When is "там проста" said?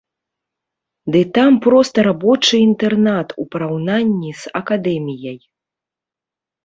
1.35-2.05